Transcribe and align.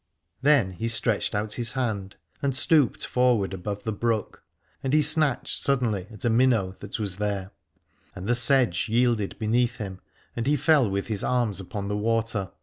Then 0.41 0.71
he 0.71 0.87
stretched 0.87 1.35
out 1.35 1.53
his 1.53 1.73
hand 1.73 2.15
and 2.41 2.57
316 2.57 2.57
Alad 2.57 2.57
ore 2.57 2.89
stooped 2.95 3.05
forward 3.05 3.53
above 3.53 3.83
the 3.83 3.91
brook, 3.91 4.41
and 4.81 4.93
he 4.93 5.01
snatched 5.03 5.61
suddenly 5.61 6.07
at 6.09 6.25
a 6.25 6.29
minnow 6.31 6.71
that 6.79 6.97
was 6.97 7.17
there: 7.17 7.51
and 8.15 8.25
the 8.25 8.33
sedge 8.33 8.89
yielded 8.89 9.37
beneath 9.37 9.75
him 9.75 9.99
and 10.35 10.47
he 10.47 10.55
fell 10.55 10.89
with 10.89 11.05
his 11.05 11.23
arms 11.23 11.59
upon 11.59 11.87
the 11.87 11.97
water. 11.97 12.49